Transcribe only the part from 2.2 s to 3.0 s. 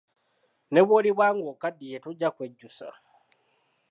kwejjusa.